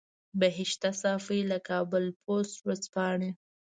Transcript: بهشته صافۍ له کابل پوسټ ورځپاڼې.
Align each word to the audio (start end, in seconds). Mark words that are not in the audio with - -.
بهشته 0.41 0.89
صافۍ 1.01 1.41
له 1.51 1.57
کابل 1.69 2.05
پوسټ 2.23 2.55
ورځپاڼې. 2.65 3.29